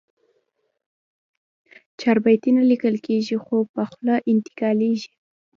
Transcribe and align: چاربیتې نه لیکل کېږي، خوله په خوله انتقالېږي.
چاربیتې 1.99 2.49
نه 2.57 2.63
لیکل 2.71 2.95
کېږي، 3.05 3.35
خوله 3.43 3.65
په 3.73 3.83
خوله 3.91 4.15
انتقالېږي. 4.31 5.11